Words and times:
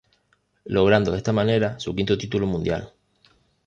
Logrando 0.65 1.11
de 1.11 1.17
esta 1.19 1.31
manera 1.31 1.79
su 1.79 1.93
quinto 1.95 2.17
título 2.17 2.47
mundial. 2.47 2.91